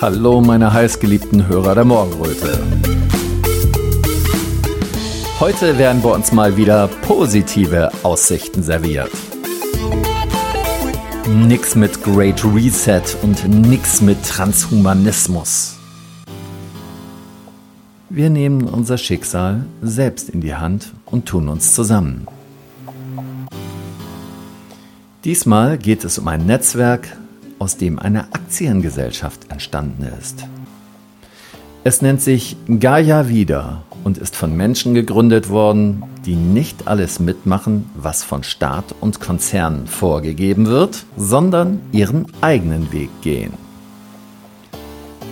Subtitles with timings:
[0.00, 2.56] Hallo, meine heißgeliebten Hörer der Morgenröte.
[5.40, 9.10] Heute werden wir uns mal wieder positive Aussichten serviert.
[11.26, 15.76] Nix mit Great Reset und nix mit Transhumanismus.
[18.08, 22.28] Wir nehmen unser Schicksal selbst in die Hand und tun uns zusammen.
[25.24, 27.16] Diesmal geht es um ein Netzwerk,
[27.58, 30.44] aus dem eine Aktiengesellschaft entstanden ist.
[31.84, 37.88] Es nennt sich Gaia Wieder und ist von Menschen gegründet worden, die nicht alles mitmachen,
[37.94, 43.52] was von Staat und Konzernen vorgegeben wird, sondern ihren eigenen Weg gehen.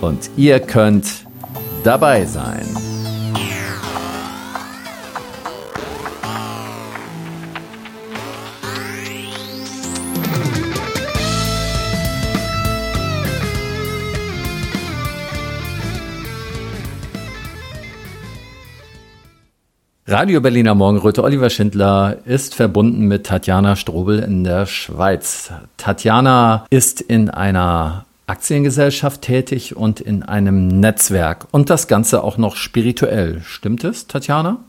[0.01, 1.05] Und ihr könnt
[1.83, 2.65] dabei sein.
[20.09, 25.51] Radio Berliner Morgenröte Oliver Schindler ist verbunden mit Tatjana Strobel in der Schweiz.
[25.75, 32.55] Tatjana ist in einer Aktiengesellschaft tätig und in einem Netzwerk und das Ganze auch noch
[32.55, 33.41] spirituell.
[33.43, 34.59] Stimmt es, Tatjana?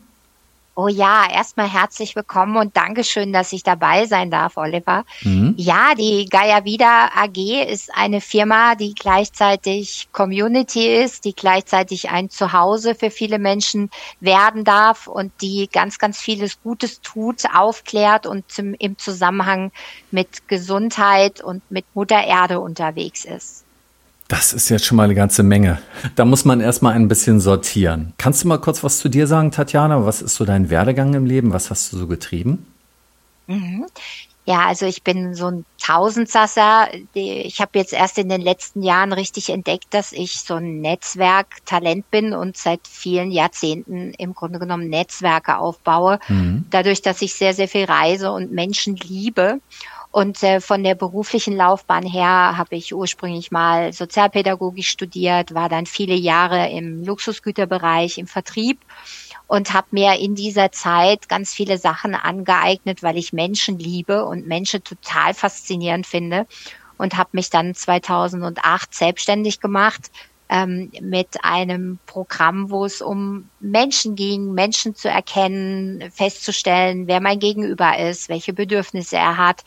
[0.81, 5.05] Oh ja, erstmal herzlich willkommen und Dankeschön, dass ich dabei sein darf, Oliver.
[5.23, 5.55] Mhm.
[5.57, 12.31] Ja, die Gaia Vida AG ist eine Firma, die gleichzeitig Community ist, die gleichzeitig ein
[12.31, 13.91] Zuhause für viele Menschen
[14.21, 19.73] werden darf und die ganz, ganz vieles Gutes tut, aufklärt und zum, im Zusammenhang
[20.13, 23.65] mit Gesundheit und mit Mutter Erde unterwegs ist.
[24.29, 25.79] Das ist jetzt schon mal eine ganze Menge.
[26.15, 28.13] Da muss man erstmal ein bisschen sortieren.
[28.19, 30.05] Kannst du mal kurz was zu dir sagen, Tatjana?
[30.05, 31.55] Was ist so dein Werdegang im Leben?
[31.55, 32.67] Was hast du so getrieben?
[33.47, 33.87] Mhm.
[34.45, 36.89] Ja, also ich bin so ein Tausendsasser.
[37.13, 42.11] Ich habe jetzt erst in den letzten Jahren richtig entdeckt, dass ich so ein Netzwerktalent
[42.11, 46.19] bin und seit vielen Jahrzehnten im Grunde genommen Netzwerke aufbaue.
[46.29, 46.65] Mhm.
[46.71, 49.61] Dadurch, dass ich sehr, sehr viel reise und Menschen liebe.
[50.11, 55.85] Und äh, von der beruflichen Laufbahn her habe ich ursprünglich mal Sozialpädagogik studiert, war dann
[55.85, 58.81] viele Jahre im Luxusgüterbereich, im Vertrieb
[59.47, 64.47] und habe mir in dieser Zeit ganz viele Sachen angeeignet, weil ich Menschen liebe und
[64.47, 66.47] Menschen total faszinierend finde
[66.97, 70.11] und habe mich dann 2008 selbstständig gemacht
[70.49, 77.39] ähm, mit einem Programm, wo es um Menschen ging, Menschen zu erkennen, festzustellen, wer mein
[77.39, 79.65] Gegenüber ist, welche Bedürfnisse er hat.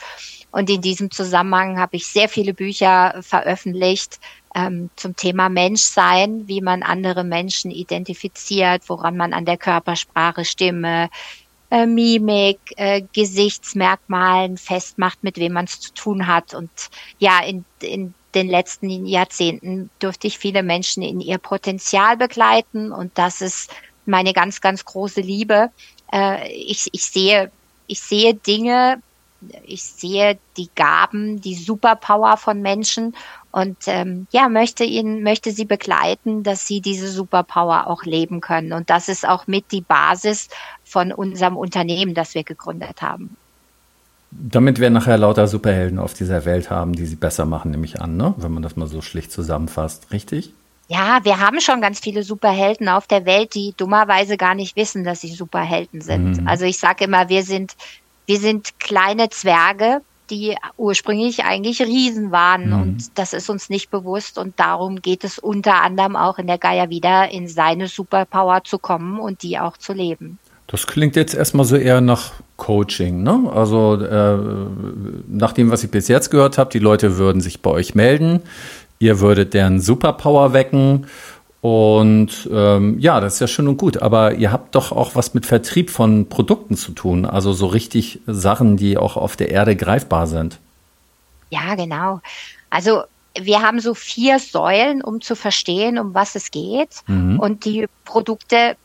[0.52, 4.20] Und in diesem Zusammenhang habe ich sehr viele Bücher veröffentlicht
[4.56, 11.10] ähm, zum Thema Menschsein, wie man andere Menschen identifiziert, woran man an der Körpersprache, Stimme,
[11.70, 16.54] äh, Mimik, äh, Gesichtsmerkmalen festmacht, mit wem man es zu tun hat.
[16.54, 16.70] Und
[17.18, 23.18] ja, in, in den letzten Jahrzehnten durfte ich viele Menschen in ihr Potenzial begleiten und
[23.18, 23.72] das ist
[24.06, 25.70] meine ganz, ganz große Liebe.
[26.12, 27.52] Äh, ich, ich sehe,
[27.88, 29.02] ich sehe Dinge,
[29.66, 33.16] ich sehe die Gaben, die Superpower von Menschen
[33.52, 38.72] und ähm, ja, möchte ihnen, möchte sie begleiten, dass sie diese Superpower auch leben können.
[38.72, 40.48] Und das ist auch mit die Basis
[40.84, 43.36] von unserem Unternehmen, das wir gegründet haben.
[44.32, 48.02] Damit wir nachher lauter Superhelden auf dieser Welt haben, die sie besser machen, nehme ich
[48.02, 48.34] an, ne?
[48.38, 50.54] wenn man das mal so schlicht zusammenfasst, richtig?
[50.88, 55.04] Ja, wir haben schon ganz viele Superhelden auf der Welt, die dummerweise gar nicht wissen,
[55.04, 56.42] dass sie Superhelden sind.
[56.42, 56.48] Mhm.
[56.48, 57.76] Also ich sage immer, wir sind,
[58.26, 62.82] wir sind kleine Zwerge, die ursprünglich eigentlich Riesen waren mhm.
[62.82, 66.58] und das ist uns nicht bewusst und darum geht es unter anderem auch in der
[66.58, 70.40] Gaia wieder in seine Superpower zu kommen und die auch zu leben.
[70.68, 72.32] Das klingt jetzt erstmal so eher nach
[72.62, 73.50] Coaching, ne?
[73.52, 74.38] Also äh,
[75.28, 78.44] nach dem, was ich bis jetzt gehört habe, die Leute würden sich bei euch melden,
[79.00, 81.08] ihr würdet deren Superpower wecken
[81.62, 85.34] und ähm, ja, das ist ja schön und gut, aber ihr habt doch auch was
[85.34, 89.76] mit Vertrieb von Produkten zu tun, also so richtig Sachen, die auch auf der Erde
[89.76, 90.60] greifbar sind.
[91.50, 92.22] Ja, genau.
[92.70, 93.02] Also
[93.40, 97.02] wir haben so vier Säulen, um zu verstehen, um was es geht.
[97.08, 97.40] Mhm.
[97.40, 98.76] Und die Produkte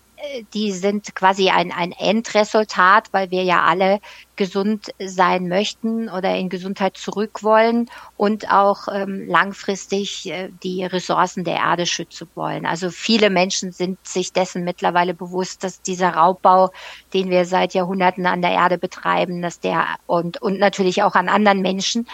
[0.54, 4.00] die sind quasi ein, ein Endresultat, weil wir ja alle
[4.36, 11.44] gesund sein möchten oder in Gesundheit zurück wollen und auch ähm, langfristig äh, die Ressourcen
[11.44, 12.66] der Erde schützen wollen.
[12.66, 16.70] Also viele Menschen sind sich dessen mittlerweile bewusst, dass dieser Raubbau,
[17.14, 21.28] den wir seit Jahrhunderten an der Erde betreiben, dass der und, und natürlich auch an
[21.28, 22.06] anderen Menschen,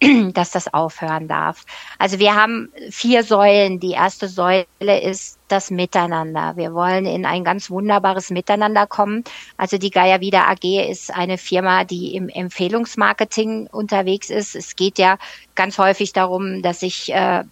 [0.34, 1.64] dass das aufhören darf.
[1.98, 3.80] Also wir haben vier Säulen.
[3.80, 4.66] Die erste Säule
[5.02, 6.56] ist das Miteinander.
[6.56, 9.24] Wir wollen in ein ganz wunderbares Miteinander kommen.
[9.56, 14.54] Also die Gaia Wieder AG ist eine Firma, die im Empfehlungsmarketing unterwegs ist.
[14.54, 15.18] Es geht ja
[15.54, 17.44] ganz häufig darum, dass ich äh,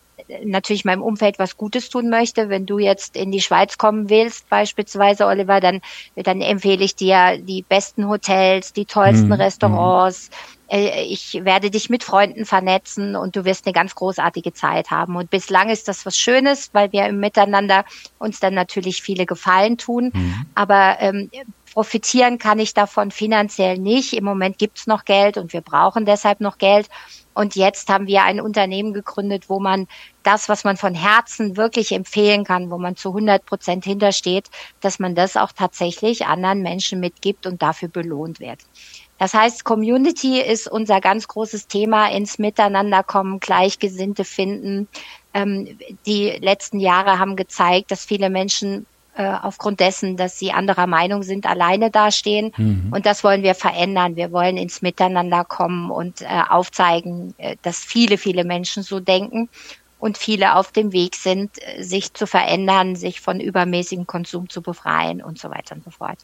[0.45, 2.49] natürlich meinem Umfeld was Gutes tun möchte.
[2.49, 5.81] Wenn du jetzt in die Schweiz kommen willst, beispielsweise, Oliver, dann,
[6.17, 9.33] dann empfehle ich dir die besten Hotels, die tollsten mhm.
[9.33, 10.29] Restaurants.
[10.29, 10.33] Äh,
[10.77, 15.17] ich werde dich mit Freunden vernetzen und du wirst eine ganz großartige Zeit haben.
[15.17, 17.85] Und bislang ist das was Schönes, weil wir im Miteinander
[18.19, 20.11] uns dann natürlich viele Gefallen tun.
[20.13, 20.47] Mhm.
[20.55, 21.31] Aber ähm,
[21.73, 24.15] profitieren kann ich davon finanziell nicht.
[24.15, 26.89] Im Moment gibt's noch Geld und wir brauchen deshalb noch Geld.
[27.35, 29.89] Und jetzt haben wir ein Unternehmen gegründet, wo man
[30.23, 34.49] das, was man von Herzen wirklich empfehlen kann, wo man zu 100 Prozent hintersteht,
[34.81, 38.61] dass man das auch tatsächlich anderen Menschen mitgibt und dafür belohnt wird.
[39.19, 44.89] Das heißt, Community ist unser ganz großes Thema, ins Miteinanderkommen, Gleichgesinnte finden.
[45.33, 50.89] Ähm, die letzten Jahre haben gezeigt, dass viele Menschen äh, aufgrund dessen, dass sie anderer
[50.89, 52.53] Meinung sind, alleine dastehen.
[52.57, 52.93] Mhm.
[52.93, 54.17] Und das wollen wir verändern.
[54.17, 59.49] Wir wollen ins Miteinander kommen und äh, aufzeigen, äh, dass viele, viele Menschen so denken
[60.05, 64.61] und viele auf dem Weg sind, äh, sich zu verändern, sich von übermäßigem Konsum zu
[64.61, 66.19] befreien und so weiter und so fort.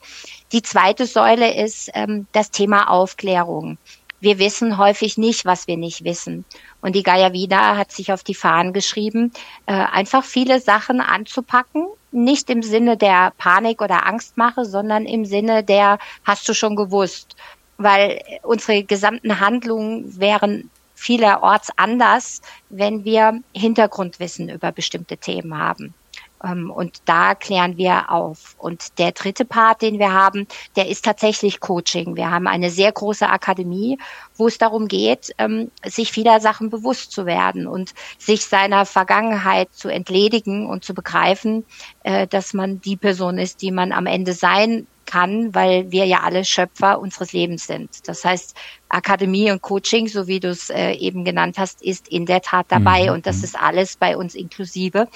[0.52, 3.78] Die zweite Säule ist ähm, das Thema Aufklärung.
[4.20, 6.44] Wir wissen häufig nicht, was wir nicht wissen.
[6.82, 9.32] Und die Gaia Vida hat sich auf die Fahnen geschrieben,
[9.64, 15.64] äh, einfach viele Sachen anzupacken nicht im Sinne der Panik oder Angstmache, sondern im Sinne
[15.64, 17.34] der hast du schon gewusst,
[17.78, 20.70] weil unsere gesamten Handlungen wären
[21.00, 25.94] vielerorts anders, wenn wir Hintergrundwissen über bestimmte Themen haben.
[26.44, 28.54] Ähm, und da klären wir auf.
[28.58, 32.16] Und der dritte Part, den wir haben, der ist tatsächlich Coaching.
[32.16, 33.98] Wir haben eine sehr große Akademie,
[34.36, 39.72] wo es darum geht, ähm, sich vieler Sachen bewusst zu werden und sich seiner Vergangenheit
[39.72, 41.64] zu entledigen und zu begreifen,
[42.02, 46.20] äh, dass man die Person ist, die man am Ende sein kann, weil wir ja
[46.20, 48.08] alle Schöpfer unseres Lebens sind.
[48.08, 48.56] Das heißt,
[48.88, 52.66] Akademie und Coaching, so wie du es äh, eben genannt hast, ist in der Tat
[52.68, 53.14] dabei mhm.
[53.14, 53.44] und das mhm.
[53.44, 55.08] ist alles bei uns inklusive.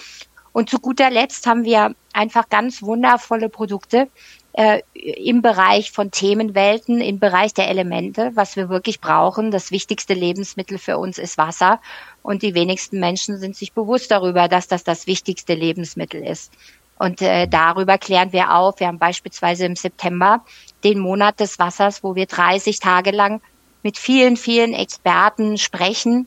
[0.52, 4.08] Und zu guter Letzt haben wir einfach ganz wundervolle Produkte
[4.52, 9.50] äh, im Bereich von Themenwelten, im Bereich der Elemente, was wir wirklich brauchen.
[9.50, 11.80] Das wichtigste Lebensmittel für uns ist Wasser.
[12.22, 16.52] Und die wenigsten Menschen sind sich bewusst darüber, dass das das wichtigste Lebensmittel ist.
[16.98, 18.80] Und äh, darüber klären wir auf.
[18.80, 20.44] Wir haben beispielsweise im September
[20.84, 23.40] den Monat des Wassers, wo wir 30 Tage lang
[23.82, 26.26] mit vielen, vielen Experten sprechen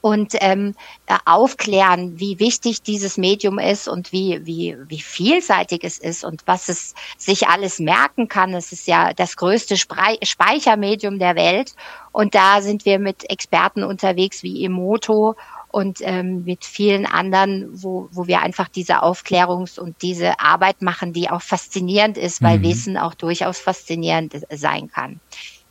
[0.00, 0.74] und ähm,
[1.06, 6.42] äh, aufklären, wie wichtig dieses Medium ist und wie, wie, wie vielseitig es ist und
[6.46, 8.54] was es sich alles merken kann.
[8.54, 11.74] Es ist ja das größte Speichermedium der Welt.
[12.12, 15.34] Und da sind wir mit Experten unterwegs wie Emoto
[15.68, 21.12] und ähm, mit vielen anderen, wo, wo wir einfach diese Aufklärungs- und diese Arbeit machen,
[21.12, 22.64] die auch faszinierend ist, weil mhm.
[22.64, 25.20] Wissen auch durchaus faszinierend sein kann.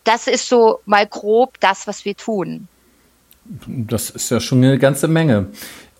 [0.04, 2.68] Das ist so mal grob das, was wir tun.
[3.68, 5.48] Das ist ja schon eine ganze Menge.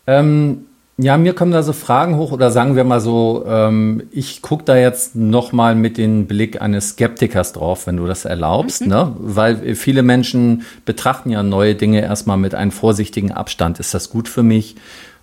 [0.08, 4.42] Ähm, ja, mir kommen da so Fragen hoch oder sagen wir mal so, ähm, ich
[4.42, 8.88] gucke da jetzt nochmal mit dem Blick eines Skeptikers drauf, wenn du das erlaubst, mhm.
[8.88, 9.16] ne?
[9.20, 13.80] Weil viele Menschen betrachten ja neue Dinge erstmal mit einem vorsichtigen Abstand.
[13.80, 14.78] Ist das gut für mich?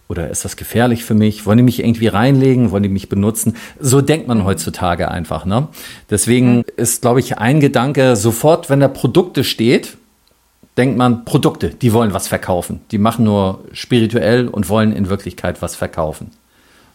[0.09, 1.47] Oder ist das gefährlich für mich?
[1.47, 2.71] Wollen die mich irgendwie reinlegen?
[2.71, 3.57] Wollen die mich benutzen?
[3.81, 5.47] So denkt man heutzutage einfach.
[5.47, 5.69] Ne?
[6.11, 9.97] Deswegen ist, glaube ich, ein Gedanke, sofort, wenn da Produkte steht,
[10.77, 12.81] denkt man, Produkte, die wollen was verkaufen.
[12.91, 16.31] Die machen nur spirituell und wollen in Wirklichkeit was verkaufen.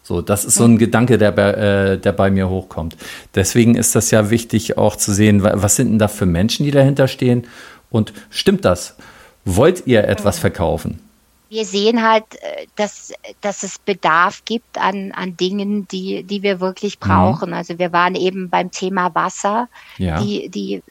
[0.04, 2.96] So, das ist so ein Gedanke, der bei, äh, der bei mir hochkommt.
[3.36, 6.72] Deswegen ist das ja wichtig auch zu sehen, was sind denn da für Menschen, die
[6.72, 7.46] dahinter stehen?
[7.90, 8.96] Und stimmt das?
[9.44, 11.02] Wollt ihr etwas verkaufen?
[11.50, 16.62] Wir sehen halt, äh, dass, dass es Bedarf gibt an, an Dingen, die, die wir
[16.62, 17.08] wirklich mhm.
[17.08, 17.50] brauchen.
[17.50, 17.56] Mhm.
[17.56, 19.68] Also wir waren eben beim Thema Wasser.
[19.98, 20.22] Ja.
[20.22, 20.84] Die, die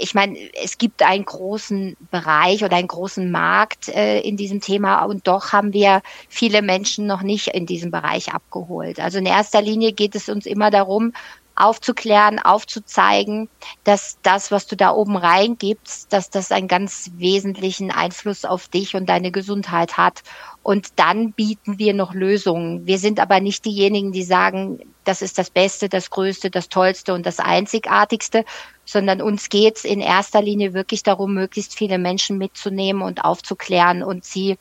[0.00, 5.04] ich meine, es gibt einen großen Bereich oder einen großen Markt äh, in diesem Thema
[5.04, 8.98] und doch haben wir viele Menschen noch nicht in diesem Bereich abgeholt.
[8.98, 11.12] Also in erster Linie geht es uns immer darum,
[11.60, 13.48] aufzuklären, aufzuzeigen,
[13.84, 18.96] dass das, was du da oben reingibst, dass das einen ganz wesentlichen Einfluss auf dich
[18.96, 20.22] und deine Gesundheit hat.
[20.62, 22.86] Und dann bieten wir noch Lösungen.
[22.86, 27.14] Wir sind aber nicht diejenigen, die sagen, das ist das Beste, das Größte, das Tollste
[27.14, 28.44] und das Einzigartigste,
[28.84, 34.24] sondern uns geht's in erster Linie wirklich darum, möglichst viele Menschen mitzunehmen und aufzuklären und
[34.24, 34.58] sie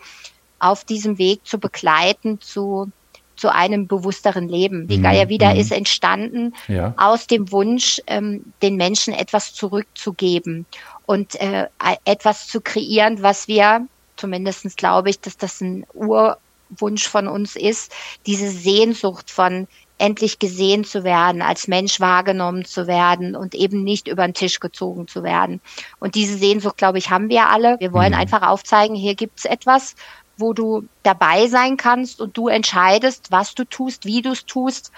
[0.60, 2.92] auf diesem Weg zu begleiten zu
[3.40, 4.88] zu einem bewussteren Leben.
[4.88, 5.04] Die mhm.
[5.04, 5.60] Gaia wieder mhm.
[5.60, 6.94] ist entstanden ja.
[6.98, 10.66] aus dem Wunsch, ähm, den Menschen etwas zurückzugeben
[11.06, 11.68] und äh,
[12.06, 17.94] etwas zu kreieren, was wir, zumindestens glaube ich, dass das ein Urwunsch von uns ist,
[18.26, 19.68] diese Sehnsucht von
[20.00, 24.60] endlich gesehen zu werden, als Mensch wahrgenommen zu werden und eben nicht über den Tisch
[24.60, 25.62] gezogen zu werden.
[26.00, 27.78] Und diese Sehnsucht, glaube ich, haben wir alle.
[27.80, 28.20] Wir wollen mhm.
[28.20, 29.96] einfach aufzeigen, hier gibt's etwas,
[30.40, 34.92] wo du dabei sein kannst und du entscheidest, was du tust, wie du es tust.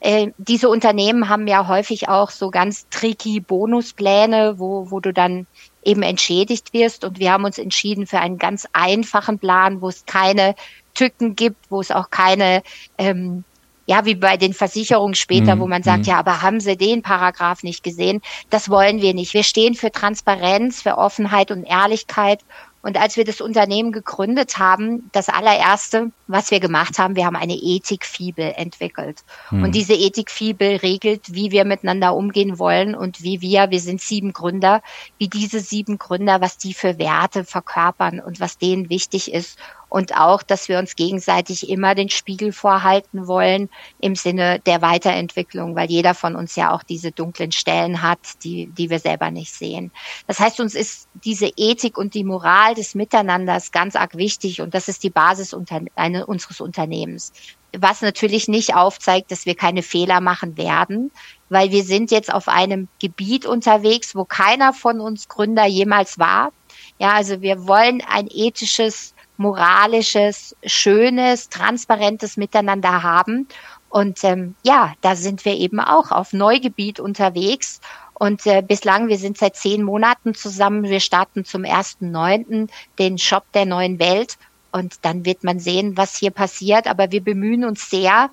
[0.00, 5.46] Äh, diese Unternehmen haben ja häufig auch so ganz tricky Bonuspläne, wo, wo du dann
[5.82, 7.04] eben entschädigt wirst.
[7.04, 10.54] Und wir haben uns entschieden für einen ganz einfachen Plan, wo es keine
[10.94, 12.62] Tücken gibt, wo es auch keine
[12.98, 13.44] ähm,
[13.88, 15.60] ja, wie bei den Versicherungen später, mhm.
[15.60, 16.04] wo man sagt, mhm.
[16.04, 18.20] ja, aber haben Sie den Paragraph nicht gesehen?
[18.50, 19.32] Das wollen wir nicht.
[19.32, 22.40] Wir stehen für Transparenz, für Offenheit und Ehrlichkeit
[22.80, 27.36] und als wir das Unternehmen gegründet haben, das allererste, was wir gemacht haben, wir haben
[27.36, 29.24] eine Ethikfibel entwickelt.
[29.48, 29.64] Hm.
[29.64, 34.32] Und diese Ethikfibel regelt, wie wir miteinander umgehen wollen und wie wir, wir sind sieben
[34.32, 34.82] Gründer,
[35.18, 40.14] wie diese sieben Gründer, was die für Werte verkörpern und was denen wichtig ist und
[40.16, 43.68] auch, dass wir uns gegenseitig immer den Spiegel vorhalten wollen
[44.00, 48.66] im Sinne der Weiterentwicklung, weil jeder von uns ja auch diese dunklen Stellen hat, die,
[48.66, 49.90] die wir selber nicht sehen.
[50.26, 54.74] Das heißt, uns ist diese Ethik und die Moral des Miteinanders ganz arg wichtig und
[54.74, 57.32] das ist die Basis unter, eine, unseres Unternehmens.
[57.76, 61.10] Was natürlich nicht aufzeigt, dass wir keine Fehler machen werden,
[61.50, 66.52] weil wir sind jetzt auf einem Gebiet unterwegs, wo keiner von uns Gründer jemals war.
[66.98, 73.48] Ja, also wir wollen ein ethisches moralisches, schönes, transparentes Miteinander haben.
[73.88, 77.80] Und ähm, ja, da sind wir eben auch auf Neugebiet unterwegs.
[78.14, 80.82] Und äh, bislang, wir sind seit zehn Monaten zusammen.
[80.84, 82.68] Wir starten zum ersten Neunten
[82.98, 84.36] den Shop der neuen Welt.
[84.72, 86.86] Und dann wird man sehen, was hier passiert.
[86.88, 88.30] Aber wir bemühen uns sehr,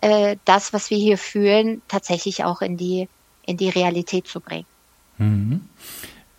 [0.00, 3.08] äh, das, was wir hier fühlen, tatsächlich auch in die,
[3.46, 4.66] in die Realität zu bringen.
[5.18, 5.60] Mhm.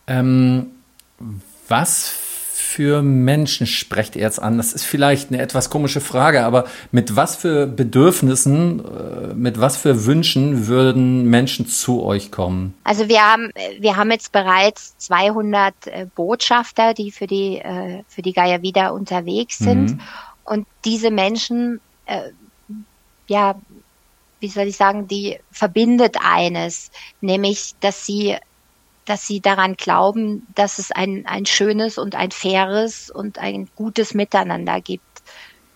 [0.07, 0.71] Ähm,
[1.67, 2.28] was
[2.69, 4.57] für Menschen sprecht ihr jetzt an?
[4.57, 9.75] Das ist vielleicht eine etwas komische Frage, aber mit was für Bedürfnissen, äh, mit was
[9.75, 12.75] für Wünschen würden Menschen zu euch kommen?
[12.83, 18.21] Also wir haben, wir haben jetzt bereits 200 äh, Botschafter, die für die, äh, für
[18.21, 19.93] die Gaia wieder unterwegs sind.
[19.93, 20.01] Mhm.
[20.43, 21.79] Und diese Menschen,
[23.27, 23.55] ja,
[24.39, 26.89] wie soll ich sagen, die verbindet eines,
[27.21, 28.35] nämlich, dass sie
[29.05, 34.13] dass sie daran glauben, dass es ein, ein schönes und ein faires und ein gutes
[34.13, 35.03] Miteinander gibt.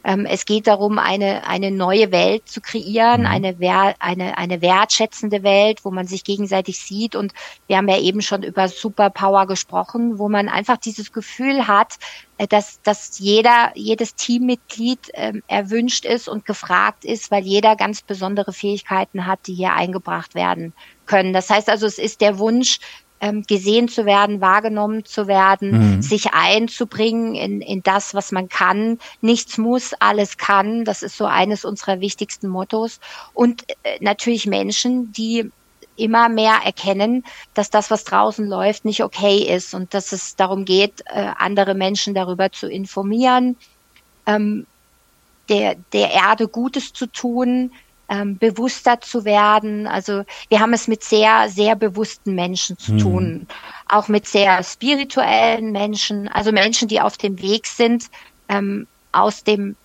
[0.04, 3.28] Ähm, es geht darum, eine, eine neue Welt zu kreieren, mhm.
[3.28, 7.16] eine, eine, eine wertschätzende Welt, wo man sich gegenseitig sieht.
[7.16, 7.34] Und
[7.68, 11.96] wir haben ja eben schon über Superpower gesprochen, wo man einfach dieses Gefühl hat,
[12.38, 18.02] äh, dass, dass jeder, jedes Teammitglied äh, erwünscht ist und gefragt ist, weil jeder ganz
[18.02, 20.74] besondere Fähigkeiten hat, die hier eingebracht werden
[21.06, 21.32] können.
[21.32, 22.80] Das heißt also, es ist der Wunsch,
[23.24, 26.02] ähm, gesehen zu werden, wahrgenommen zu werden, mhm.
[26.02, 29.00] sich einzubringen in, in das, was man kann.
[29.22, 30.84] Nichts muss, alles kann.
[30.84, 33.00] Das ist so eines unserer wichtigsten Mottos.
[33.34, 35.50] Und äh, natürlich Menschen, die
[35.96, 40.66] immer mehr erkennen, dass das, was draußen läuft, nicht okay ist und dass es darum
[40.66, 43.56] geht, äh, andere Menschen darüber zu informieren,
[44.26, 44.66] ähm,
[45.48, 47.72] der, der Erde Gutes zu tun,
[48.10, 49.88] ähm, bewusster zu werden.
[49.88, 52.98] Also wir haben es mit sehr, sehr bewussten Menschen zu mhm.
[53.00, 53.48] tun,
[53.88, 58.06] auch mit sehr spirituellen Menschen, also Menschen, die auf dem Weg sind,
[58.50, 59.76] ähm, aus dem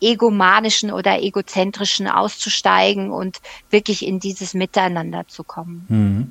[0.00, 3.38] egomanischen oder egozentrischen auszusteigen und
[3.70, 5.86] wirklich in dieses Miteinander zu kommen.
[5.88, 6.30] Mhm.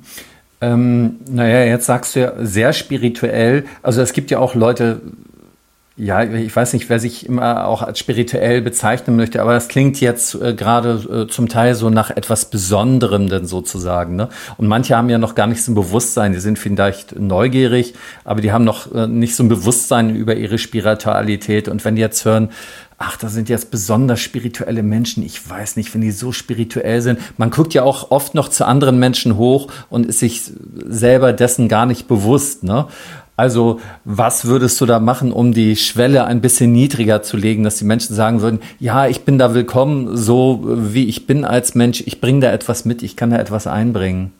[0.60, 3.66] Ähm, naja, jetzt sagst du ja sehr spirituell.
[3.82, 5.02] Also es gibt ja auch Leute,
[5.98, 9.98] ja, ich weiß nicht, wer sich immer auch als spirituell bezeichnen möchte, aber das klingt
[10.02, 14.14] jetzt äh, gerade äh, zum Teil so nach etwas Besonderem denn sozusagen.
[14.14, 14.28] Ne?
[14.58, 18.42] Und manche haben ja noch gar nicht so ein Bewusstsein, die sind vielleicht neugierig, aber
[18.42, 21.66] die haben noch äh, nicht so ein Bewusstsein über ihre Spiritualität.
[21.66, 22.50] Und wenn die jetzt hören,
[22.98, 27.20] ach, da sind jetzt besonders spirituelle Menschen, ich weiß nicht, wenn die so spirituell sind.
[27.38, 30.42] Man guckt ja auch oft noch zu anderen Menschen hoch und ist sich
[30.74, 32.64] selber dessen gar nicht bewusst.
[32.64, 32.86] Ne?
[33.36, 37.76] Also was würdest du da machen, um die Schwelle ein bisschen niedriger zu legen, dass
[37.76, 42.02] die Menschen sagen würden, ja, ich bin da willkommen, so wie ich bin als Mensch,
[42.06, 44.32] ich bringe da etwas mit, ich kann da etwas einbringen?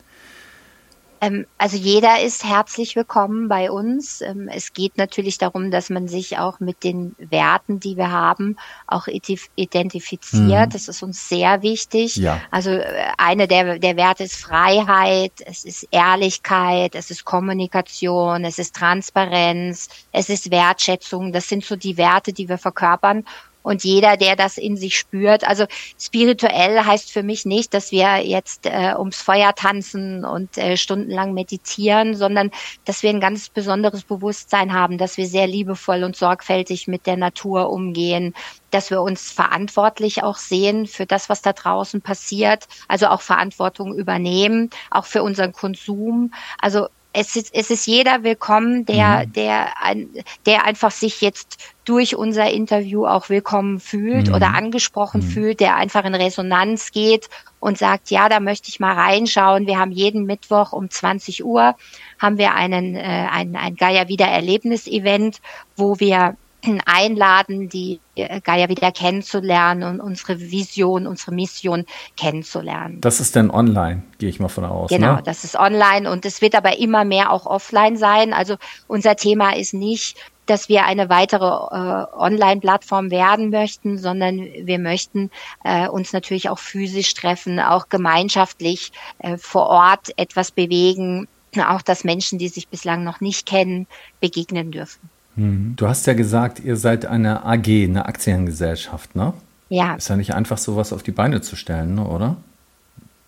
[1.20, 4.20] Ähm, also jeder ist herzlich willkommen bei uns.
[4.20, 8.56] Ähm, es geht natürlich darum, dass man sich auch mit den Werten, die wir haben,
[8.86, 10.68] auch identifiziert.
[10.68, 10.70] Mhm.
[10.70, 12.16] Das ist uns sehr wichtig.
[12.16, 12.40] Ja.
[12.50, 12.84] Also äh,
[13.18, 19.88] eine der, der Werte ist Freiheit, es ist Ehrlichkeit, es ist Kommunikation, es ist Transparenz,
[20.12, 21.32] es ist Wertschätzung.
[21.32, 23.24] Das sind so die Werte, die wir verkörpern.
[23.66, 25.66] Und jeder, der das in sich spürt, also
[26.00, 31.34] spirituell heißt für mich nicht, dass wir jetzt äh, ums Feuer tanzen und äh, stundenlang
[31.34, 32.52] meditieren, sondern
[32.84, 37.16] dass wir ein ganz besonderes Bewusstsein haben, dass wir sehr liebevoll und sorgfältig mit der
[37.16, 38.34] Natur umgehen,
[38.70, 43.96] dass wir uns verantwortlich auch sehen für das, was da draußen passiert, also auch Verantwortung
[43.96, 46.32] übernehmen, auch für unseren Konsum.
[46.60, 46.86] Also
[47.18, 49.32] es ist, es ist jeder willkommen, der, mhm.
[49.32, 50.10] der, ein,
[50.44, 51.56] der einfach sich jetzt
[51.86, 54.34] durch unser Interview auch willkommen fühlt mhm.
[54.34, 55.30] oder angesprochen mhm.
[55.30, 59.66] fühlt, der einfach in Resonanz geht und sagt, ja, da möchte ich mal reinschauen.
[59.66, 61.74] Wir haben jeden Mittwoch um 20 Uhr
[62.18, 65.40] haben wir einen, äh, ein, ein Gaia wieder Erlebnis-Event,
[65.74, 66.36] wo wir
[66.84, 71.84] einladen, die äh, Gaia wieder kennenzulernen und unsere Vision, unsere Mission
[72.16, 73.00] kennenzulernen.
[73.00, 74.90] Das ist dann online, gehe ich mal von aus.
[74.90, 75.22] Genau, ne?
[75.24, 78.32] das ist online und es wird aber immer mehr auch offline sein.
[78.32, 78.56] Also
[78.86, 85.30] unser Thema ist nicht, dass wir eine weitere äh, Online-Plattform werden möchten, sondern wir möchten
[85.64, 91.26] äh, uns natürlich auch physisch treffen, auch gemeinschaftlich äh, vor Ort etwas bewegen,
[91.66, 93.86] auch dass Menschen, die sich bislang noch nicht kennen,
[94.20, 95.10] begegnen dürfen.
[95.36, 95.74] Mhm.
[95.76, 99.34] Du hast ja gesagt, ihr seid eine AG, eine Aktiengesellschaft, ne?
[99.68, 99.94] Ja.
[99.94, 102.36] Ist ja nicht einfach, sowas auf die Beine zu stellen, ne, oder?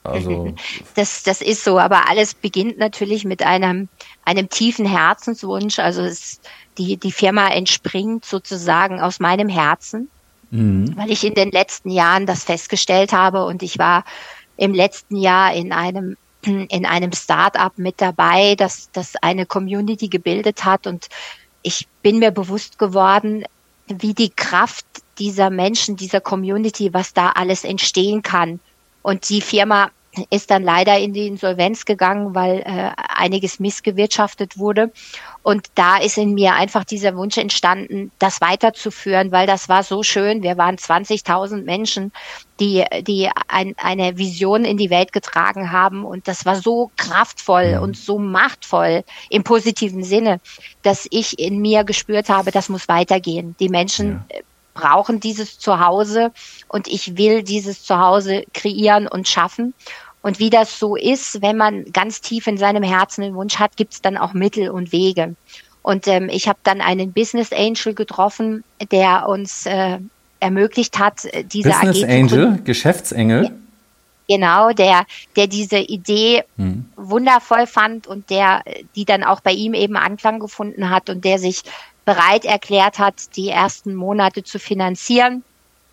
[0.05, 0.55] Also.
[0.95, 3.89] Das, das ist so, aber alles beginnt natürlich mit einem,
[4.25, 5.79] einem tiefen Herzenswunsch.
[5.79, 6.41] Also es,
[6.79, 10.09] die, die Firma entspringt sozusagen aus meinem Herzen,
[10.51, 10.97] mhm.
[10.97, 14.05] weil ich in den letzten Jahren das festgestellt habe und ich war
[14.57, 20.65] im letzten Jahr in einem in einem Start-up mit dabei, das, das eine Community gebildet
[20.65, 21.09] hat und
[21.63, 23.45] ich bin mir bewusst geworden,
[23.87, 24.87] wie die Kraft
[25.19, 28.61] dieser Menschen, dieser Community, was da alles entstehen kann.
[29.03, 29.91] Und die Firma
[30.31, 34.93] ist dann leider in die Insolvenz gegangen, weil äh, einiges missgewirtschaftet wurde.
[35.43, 40.03] Und da ist in mir einfach dieser Wunsch entstanden, das weiterzuführen, weil das war so
[40.03, 40.43] schön.
[40.43, 42.13] Wir waren 20.000 Menschen,
[42.61, 46.05] die, die ein, eine Vision in die Welt getragen haben.
[46.05, 50.41] Und das war so kraftvoll und so machtvoll im positiven Sinne,
[50.83, 53.57] dass ich in mir gespürt habe, das muss weitergehen.
[53.59, 54.41] Die Menschen ja
[54.79, 56.33] brauchen dieses Zuhause
[56.69, 59.75] und ich will dieses Zuhause kreieren und schaffen.
[60.23, 63.77] Und wie das so ist, wenn man ganz tief in seinem Herzen den Wunsch hat,
[63.77, 65.37] gibt es dann auch Mittel und Wege.
[65.83, 69.99] Und ähm, ich habe dann einen Business Angel getroffen, der uns äh,
[70.41, 73.51] ermöglicht hat, äh, diese Business AG Angel, Geschäftsengel.
[74.29, 76.85] Genau, der, der diese Idee hm.
[76.97, 78.63] wundervoll fand und der,
[78.95, 81.63] die dann auch bei ihm eben Anklang gefunden hat und der sich
[82.05, 85.45] bereit erklärt hat, die ersten Monate zu finanzieren.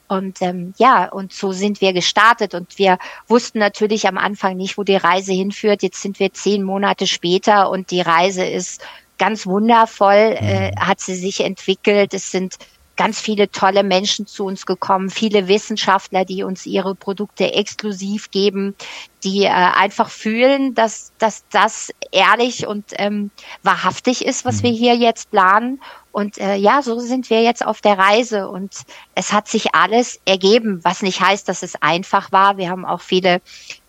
[0.08, 4.78] Und ähm, ja, und so sind wir gestartet und wir wussten natürlich am Anfang nicht,
[4.78, 5.82] wo die Reise hinführt.
[5.82, 8.82] Jetzt sind wir zehn Monate später und die Reise ist
[9.18, 10.80] ganz wundervoll, äh, mhm.
[10.80, 12.14] hat sie sich entwickelt.
[12.14, 12.58] Es sind
[12.96, 18.76] ganz viele tolle Menschen zu uns gekommen, viele Wissenschaftler, die uns ihre Produkte exklusiv geben,
[19.24, 23.32] die äh, einfach fühlen, dass, dass das ehrlich und ähm,
[23.64, 24.64] wahrhaftig ist, was mhm.
[24.64, 25.82] wir hier jetzt planen.
[26.12, 28.74] Und äh, ja, so sind wir jetzt auf der Reise und
[29.16, 32.58] es hat sich alles ergeben, was nicht heißt, dass es einfach war.
[32.58, 33.42] Wir haben auch viele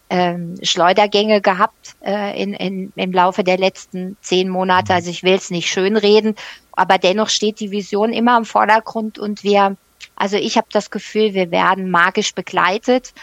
[0.09, 4.95] ähm, Schleudergänge gehabt äh, in, in, im Laufe der letzten zehn Monate.
[4.95, 6.37] Also ich will es nicht schönreden,
[6.73, 9.77] aber dennoch steht die Vision immer im Vordergrund und wir,
[10.15, 13.15] also ich habe das Gefühl, wir werden magisch begleitet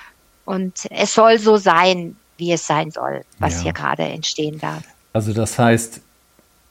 [0.46, 3.63] und es soll so sein, wie es sein soll, was ja.
[3.63, 4.84] hier gerade entstehen darf.
[5.13, 6.02] Also das heißt,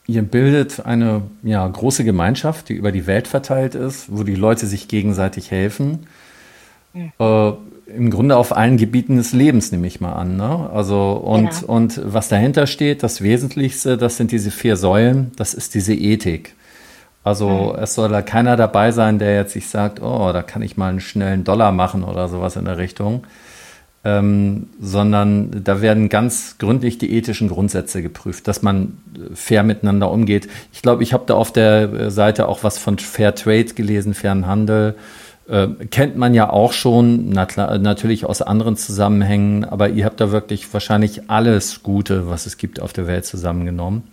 [0.05, 4.67] ihr bildet eine ja, große Gemeinschaft, die über die Welt verteilt ist, wo die Leute
[4.67, 6.07] sich gegenseitig helfen.
[6.93, 7.51] Äh,
[7.95, 10.37] im Grunde auf allen Gebieten des Lebens, nehme ich mal an.
[10.37, 10.69] Ne?
[10.71, 11.73] Also, und, genau.
[11.73, 16.55] und was dahinter steht, das Wesentlichste, das sind diese vier Säulen, das ist diese Ethik.
[17.23, 17.83] Also mhm.
[17.83, 20.89] es soll da keiner dabei sein, der jetzt sich sagt, oh, da kann ich mal
[20.89, 23.25] einen schnellen Dollar machen oder sowas in der Richtung.
[24.05, 28.97] Ähm, sondern da werden ganz gründlich die ethischen Grundsätze geprüft, dass man
[29.33, 30.49] fair miteinander umgeht.
[30.73, 34.45] Ich glaube, ich habe da auf der Seite auch was von Fair Trade gelesen, fairen
[34.45, 34.95] Handel.
[35.47, 40.21] Äh, kennt man ja auch schon, na klar, natürlich aus anderen Zusammenhängen, aber ihr habt
[40.21, 44.03] da wirklich wahrscheinlich alles Gute, was es gibt auf der Welt zusammengenommen.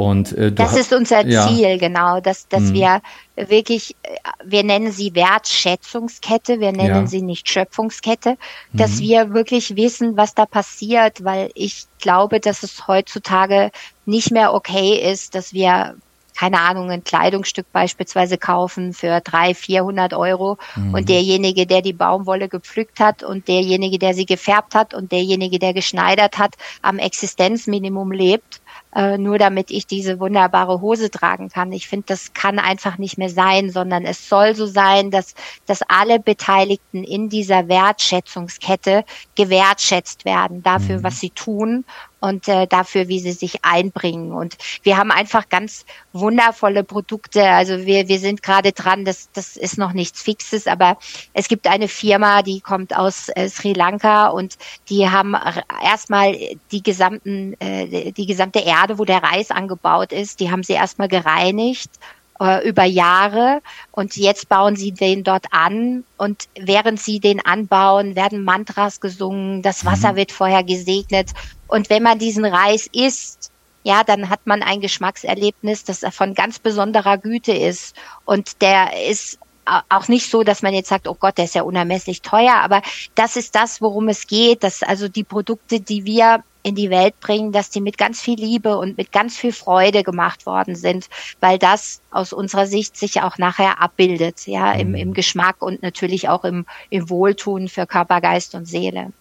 [0.00, 1.46] Und, äh, das ist unser ja.
[1.46, 2.72] Ziel, genau, dass, dass hm.
[2.72, 3.02] wir
[3.36, 7.06] wirklich, äh, wir nennen sie Wertschätzungskette, wir nennen ja.
[7.06, 8.38] sie nicht Schöpfungskette,
[8.72, 9.00] dass mhm.
[9.00, 13.70] wir wirklich wissen, was da passiert, weil ich glaube, dass es heutzutage
[14.06, 15.96] nicht mehr okay ist, dass wir
[16.36, 20.94] keine Ahnung, ein Kleidungsstück beispielsweise kaufen für drei, vierhundert Euro mhm.
[20.94, 25.58] und derjenige, der die Baumwolle gepflückt hat und derjenige, der sie gefärbt hat und derjenige,
[25.58, 28.60] der geschneidert hat, am Existenzminimum lebt
[28.94, 31.72] äh, nur damit ich diese wunderbare Hose tragen kann.
[31.72, 35.34] Ich finde, das kann einfach nicht mehr sein, sondern es soll so sein, dass,
[35.66, 39.04] dass alle Beteiligten in dieser Wertschätzungskette
[39.36, 41.04] gewertschätzt werden dafür, mhm.
[41.04, 41.84] was sie tun
[42.20, 44.32] und äh, dafür, wie sie sich einbringen.
[44.32, 47.42] Und wir haben einfach ganz wundervolle Produkte.
[47.48, 50.98] Also wir, wir sind gerade dran, das, das ist noch nichts Fixes, aber
[51.32, 55.34] es gibt eine Firma, die kommt aus äh, Sri Lanka und die haben
[55.82, 56.36] erstmal
[56.70, 61.08] die gesamten, äh, die gesamte Erde, wo der Reis angebaut ist, die haben sie erstmal
[61.08, 61.90] gereinigt
[62.40, 63.60] äh, über Jahre
[63.92, 69.62] und jetzt bauen sie den dort an und während sie den anbauen, werden Mantras gesungen,
[69.62, 70.16] das Wasser mhm.
[70.16, 71.30] wird vorher gesegnet
[71.68, 76.58] und wenn man diesen Reis isst, ja, dann hat man ein Geschmackserlebnis, das von ganz
[76.58, 81.38] besonderer Güte ist und der ist auch nicht so, dass man jetzt sagt, oh Gott,
[81.38, 82.82] der ist ja unermesslich teuer, aber
[83.14, 87.18] das ist das, worum es geht, dass also die Produkte, die wir in die Welt
[87.20, 91.08] bringen, dass die mit ganz viel Liebe und mit ganz viel Freude gemacht worden sind,
[91.40, 95.14] weil das aus unserer Sicht sich auch nachher abbildet, ja, im, im mhm.
[95.14, 99.12] Geschmack und natürlich auch im, im Wohltun für Körper, Geist und Seele.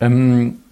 [0.00, 0.62] Ähm,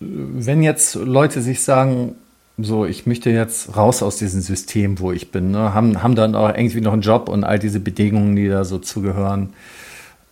[0.00, 2.16] wenn jetzt Leute sich sagen,
[2.58, 5.74] so, ich möchte jetzt raus aus diesem System, wo ich bin, ne?
[5.74, 8.78] haben, haben dann auch irgendwie noch einen Job und all diese Bedingungen, die da so
[8.78, 9.50] zugehören.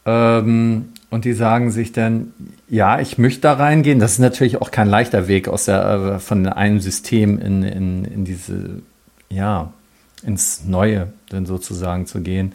[0.05, 2.33] Ähm, und die sagen sich dann,
[2.69, 4.01] ja, ich möchte da reingehen.
[4.01, 8.05] Das ist natürlich auch kein leichter Weg aus der, äh, von einem System in, in,
[8.05, 8.83] in diese,
[9.29, 9.73] ja,
[10.25, 12.53] ins Neue dann sozusagen zu gehen.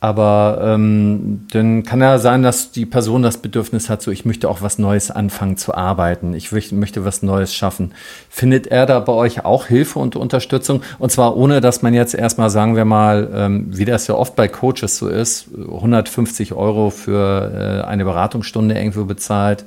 [0.00, 4.48] Aber ähm, dann kann ja sein, dass die Person das Bedürfnis hat, so ich möchte
[4.48, 6.34] auch was Neues anfangen zu arbeiten.
[6.34, 7.92] Ich möchte was Neues schaffen.
[8.30, 10.82] Findet er da bei euch auch Hilfe und Unterstützung?
[11.00, 14.36] Und zwar ohne, dass man jetzt erstmal, sagen wir mal, ähm, wie das ja oft
[14.36, 19.64] bei Coaches so ist, 150 Euro für äh, eine Beratungsstunde irgendwo bezahlt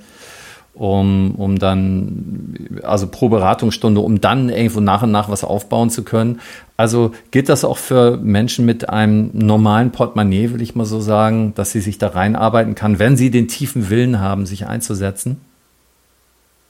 [0.82, 6.04] um, um dann, also pro Beratungsstunde, um dann irgendwo nach und nach was aufbauen zu
[6.04, 6.42] können.
[6.76, 11.54] Also geht das auch für Menschen mit einem normalen Portemonnaie, will ich mal so sagen,
[11.54, 15.40] dass sie sich da reinarbeiten kann, wenn sie den tiefen Willen haben, sich einzusetzen?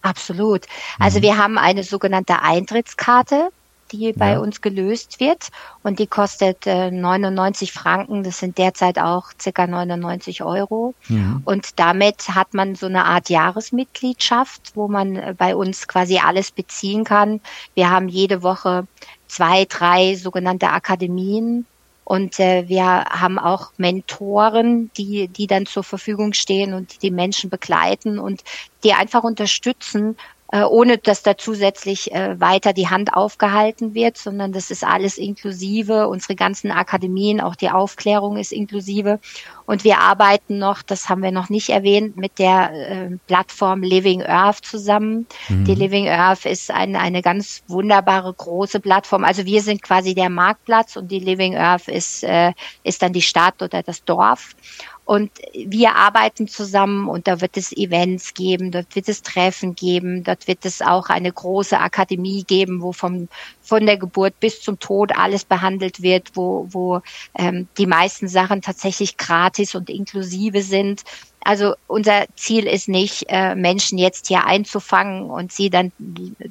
[0.02, 0.65] Absolut.
[1.00, 1.24] Also mhm.
[1.24, 3.47] wir haben eine sogenannte Eintrittskarte
[3.91, 4.39] die bei ja.
[4.39, 5.49] uns gelöst wird.
[5.84, 8.23] Und die kostet äh, 99 Franken.
[8.23, 10.93] Das sind derzeit auch circa 99 Euro.
[11.08, 11.41] Mhm.
[11.45, 16.51] Und damit hat man so eine Art Jahresmitgliedschaft, wo man äh, bei uns quasi alles
[16.51, 17.41] beziehen kann.
[17.73, 18.88] Wir haben jede Woche
[19.27, 21.65] zwei, drei sogenannte Akademien.
[22.04, 27.12] Und äh, wir haben auch Mentoren, die, die dann zur Verfügung stehen und die, die
[27.12, 28.43] Menschen begleiten und
[28.84, 30.17] die einfach unterstützen,
[30.52, 35.18] äh, ohne dass da zusätzlich äh, weiter die Hand aufgehalten wird, sondern das ist alles
[35.18, 39.20] inklusive, unsere ganzen Akademien, auch die Aufklärung ist inklusive.
[39.65, 44.24] Und wir arbeiten noch, das haben wir noch nicht erwähnt, mit der äh, Plattform Living
[44.24, 45.28] Earth zusammen.
[45.50, 45.65] Mhm.
[45.65, 49.24] Die Living Earth ist ein, eine ganz wunderbare große Plattform.
[49.24, 53.21] Also wir sind quasi der Marktplatz und die Living Earth ist, äh, ist dann die
[53.21, 54.56] Stadt oder das Dorf.
[55.04, 60.24] Und wir arbeiten zusammen und da wird es Events geben, dort wird es Treffen geben,
[60.24, 63.28] dort wird es auch eine große Akademie geben, wo vom,
[63.62, 67.02] von der Geburt bis zum Tod alles behandelt wird, wo, wo
[67.36, 71.04] ähm, die meisten Sachen tatsächlich gratis und inklusive sind.
[71.43, 75.91] Also unser Ziel ist nicht, äh, Menschen jetzt hier einzufangen und sie dann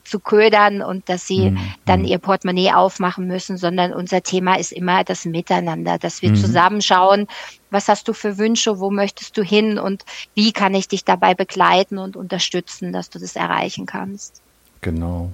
[0.05, 1.59] zu ködern und dass sie mhm.
[1.85, 2.07] dann mhm.
[2.07, 6.37] ihr Portemonnaie aufmachen müssen, sondern unser Thema ist immer das Miteinander, dass wir mhm.
[6.37, 7.29] zusammenschauen,
[7.71, 11.35] was hast du für Wünsche, wo möchtest du hin und wie kann ich dich dabei
[11.35, 14.43] begleiten und unterstützen, dass du das erreichen kannst.
[14.81, 15.31] Genau.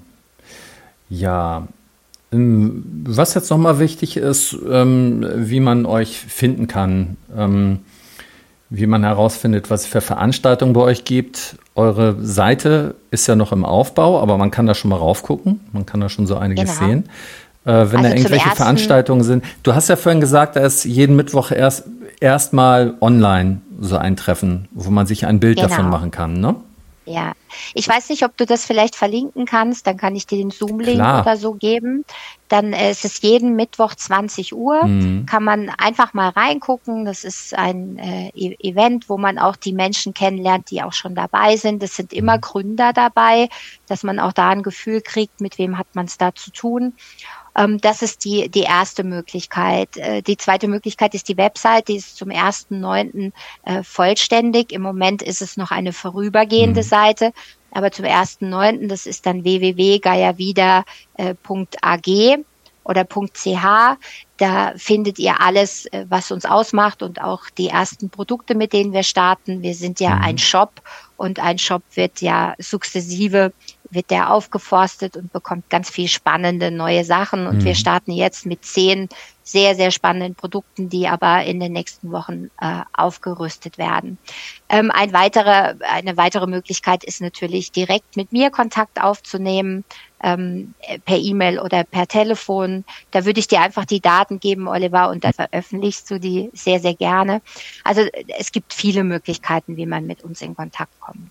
[1.08, 1.68] Ja,
[2.32, 7.16] ähm, was jetzt nochmal wichtig ist, ähm, wie man euch finden kann.
[7.36, 7.80] Ähm,
[8.68, 11.56] wie man herausfindet, was es für Veranstaltungen bei euch gibt.
[11.76, 15.60] Eure Seite ist ja noch im Aufbau, aber man kann da schon mal raufgucken.
[15.72, 16.88] Man kann da schon so einiges genau.
[16.88, 17.04] sehen.
[17.64, 19.44] Äh, wenn also da irgendwelche Veranstaltungen sind.
[19.62, 21.84] Du hast ja vorhin gesagt, da ist jeden Mittwoch erst
[22.18, 25.68] erstmal online so ein Treffen, wo man sich ein Bild genau.
[25.68, 26.56] davon machen kann, ne?
[27.08, 27.34] Ja,
[27.72, 31.00] ich weiß nicht, ob du das vielleicht verlinken kannst, dann kann ich dir den Zoom-Link
[31.00, 32.04] oder so geben.
[32.48, 35.24] Dann äh, ist es jeden Mittwoch 20 Uhr, mhm.
[35.24, 37.04] kann man einfach mal reingucken.
[37.04, 41.14] Das ist ein äh, e Event, wo man auch die Menschen kennenlernt, die auch schon
[41.14, 41.80] dabei sind.
[41.84, 42.40] Es sind immer mhm.
[42.40, 43.48] Gründer dabei,
[43.86, 46.92] dass man auch da ein Gefühl kriegt, mit wem hat man es da zu tun.
[47.56, 49.96] Ähm, das ist die, die erste Möglichkeit.
[49.96, 53.32] Äh, die zweite Möglichkeit ist die Website, die ist zum 1.9.
[53.64, 54.72] Äh, vollständig.
[54.72, 56.86] Im Moment ist es noch eine vorübergehende mhm.
[56.86, 57.32] Seite,
[57.70, 62.44] aber zum 1.9., das ist dann www.gaiavida.ag
[62.84, 63.96] oder .ch.
[64.38, 68.92] Da findet ihr alles, äh, was uns ausmacht und auch die ersten Produkte, mit denen
[68.92, 69.62] wir starten.
[69.62, 70.38] Wir sind ja ein mhm.
[70.38, 70.82] Shop
[71.16, 73.52] und ein Shop wird ja sukzessive
[73.90, 77.46] wird der aufgeforstet und bekommt ganz viel spannende neue Sachen.
[77.46, 77.64] Und mhm.
[77.64, 79.08] wir starten jetzt mit zehn
[79.42, 84.18] sehr, sehr spannenden Produkten, die aber in den nächsten Wochen äh, aufgerüstet werden.
[84.68, 89.84] Ähm, ein weitere, eine weitere Möglichkeit ist natürlich direkt mit mir Kontakt aufzunehmen,
[90.20, 92.84] ähm, per E-Mail oder per Telefon.
[93.12, 96.80] Da würde ich dir einfach die Daten geben, Oliver, und dann veröffentlichst du die sehr,
[96.80, 97.40] sehr gerne.
[97.84, 98.02] Also
[98.38, 101.30] es gibt viele Möglichkeiten, wie man mit uns in Kontakt kommt.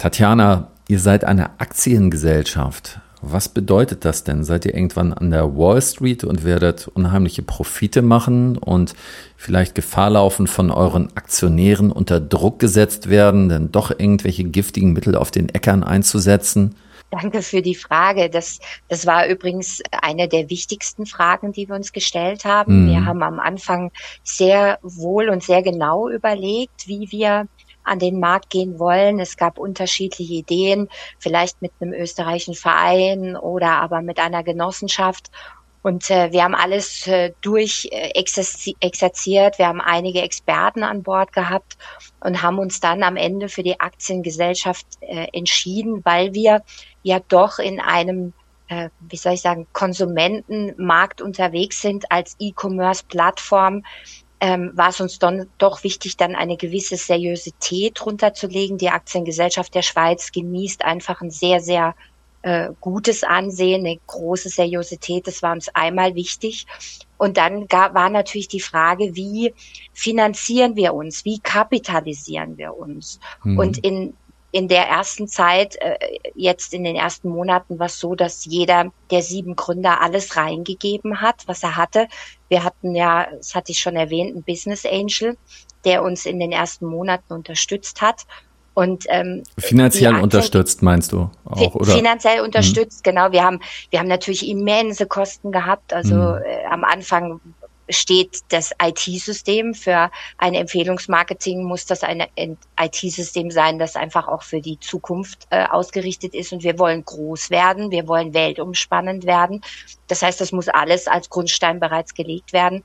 [0.00, 3.00] Tatjana, ihr seid eine Aktiengesellschaft.
[3.20, 4.44] Was bedeutet das denn?
[4.44, 8.94] Seid ihr irgendwann an der Wall Street und werdet unheimliche Profite machen und
[9.36, 15.16] vielleicht Gefahr laufen, von euren Aktionären unter Druck gesetzt werden, denn doch irgendwelche giftigen Mittel
[15.16, 16.76] auf den Äckern einzusetzen?
[17.10, 18.30] Danke für die Frage.
[18.30, 18.58] Das,
[18.88, 22.84] das war übrigens eine der wichtigsten Fragen, die wir uns gestellt haben.
[22.84, 22.88] Mhm.
[22.88, 23.90] Wir haben am Anfang
[24.22, 27.48] sehr wohl und sehr genau überlegt, wie wir
[27.84, 29.20] an den Markt gehen wollen.
[29.20, 30.88] Es gab unterschiedliche Ideen,
[31.18, 35.30] vielleicht mit einem österreichischen Verein oder aber mit einer Genossenschaft.
[35.82, 39.58] Und äh, wir haben alles äh, durch äh, exerziert.
[39.58, 41.78] Wir haben einige Experten an Bord gehabt
[42.20, 46.62] und haben uns dann am Ende für die Aktiengesellschaft äh, entschieden, weil wir
[47.02, 48.34] ja doch in einem
[48.70, 53.82] äh, wie soll ich sagen, Konsumentenmarkt unterwegs sind als E-Commerce-Plattform,
[54.40, 58.78] ähm, war es uns dann doch wichtig, dann eine gewisse Seriosität runterzulegen.
[58.78, 61.94] Die Aktiengesellschaft der Schweiz genießt einfach ein sehr, sehr
[62.42, 65.26] äh, gutes Ansehen, eine große Seriosität.
[65.26, 66.66] Das war uns einmal wichtig.
[67.18, 69.52] Und dann gab, war natürlich die Frage, wie
[69.92, 71.26] finanzieren wir uns?
[71.26, 73.20] Wie kapitalisieren wir uns?
[73.44, 73.58] Mhm.
[73.58, 74.14] Und in
[74.52, 75.96] in der ersten Zeit, äh,
[76.34, 81.20] jetzt in den ersten Monaten, war es so, dass jeder der sieben Gründer alles reingegeben
[81.20, 82.08] hat, was er hatte.
[82.50, 85.38] Wir hatten ja, das hatte ich schon erwähnt, einen Business Angel,
[85.86, 88.26] der uns in den ersten Monaten unterstützt hat.
[88.74, 92.44] Und ähm, finanziell unterstützt meinst du auch oder finanziell mhm.
[92.44, 93.10] unterstützt mhm.
[93.10, 93.60] genau wir haben
[93.90, 96.42] wir haben natürlich immense Kosten gehabt also mhm.
[96.46, 97.40] äh, am Anfang
[97.90, 99.74] steht das IT-System.
[99.74, 102.26] Für ein Empfehlungsmarketing muss das ein
[102.78, 106.52] IT-System sein, das einfach auch für die Zukunft äh, ausgerichtet ist.
[106.52, 109.62] Und wir wollen groß werden, wir wollen weltumspannend werden.
[110.06, 112.82] Das heißt, das muss alles als Grundstein bereits gelegt werden.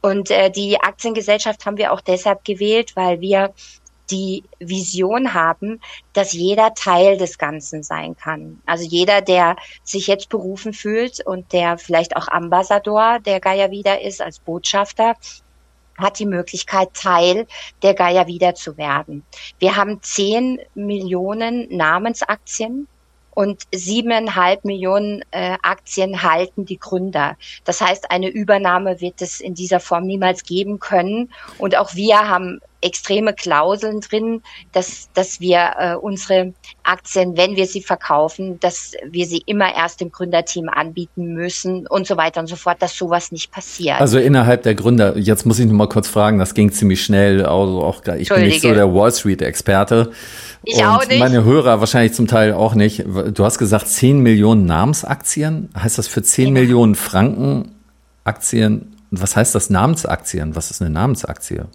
[0.00, 3.54] Und äh, die Aktiengesellschaft haben wir auch deshalb gewählt, weil wir
[4.10, 5.80] die Vision haben,
[6.12, 8.60] dass jeder Teil des Ganzen sein kann.
[8.66, 14.02] Also jeder, der sich jetzt berufen fühlt und der vielleicht auch Ambassador der Gaia wieder
[14.02, 15.14] ist, als Botschafter,
[15.96, 17.46] hat die Möglichkeit, Teil
[17.82, 19.24] der Gaia wieder zu werden.
[19.58, 22.88] Wir haben zehn Millionen Namensaktien
[23.34, 27.36] und siebeneinhalb Millionen äh, Aktien halten die Gründer.
[27.64, 31.32] Das heißt, eine Übernahme wird es in dieser Form niemals geben können.
[31.58, 34.42] Und auch wir haben extreme Klauseln drin,
[34.72, 40.00] dass, dass wir äh, unsere Aktien, wenn wir sie verkaufen, dass wir sie immer erst
[40.00, 44.00] dem Gründerteam anbieten müssen und so weiter und so fort, dass sowas nicht passiert.
[44.00, 47.44] Also innerhalb der Gründer, jetzt muss ich noch mal kurz fragen, das ging ziemlich schnell,
[47.44, 50.10] also auch ich bin nicht so der Wall Street Experte.
[50.64, 51.18] Ich und auch nicht.
[51.18, 53.04] Meine Hörer wahrscheinlich zum Teil auch nicht.
[53.06, 55.70] Du hast gesagt 10 Millionen Namensaktien.
[55.76, 56.60] Heißt das für 10 genau.
[56.60, 57.72] Millionen Franken
[58.24, 58.96] Aktien?
[59.10, 60.56] Was heißt das Namensaktien?
[60.56, 61.66] Was ist eine Namensaktie?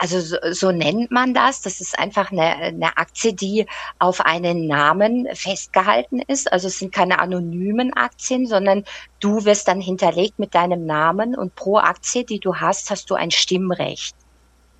[0.00, 1.60] Also so, so nennt man das.
[1.60, 3.66] Das ist einfach eine, eine Aktie, die
[3.98, 6.50] auf einen Namen festgehalten ist.
[6.50, 8.84] Also es sind keine anonymen Aktien, sondern
[9.20, 13.14] du wirst dann hinterlegt mit deinem Namen und pro Aktie, die du hast, hast du
[13.14, 14.16] ein Stimmrecht.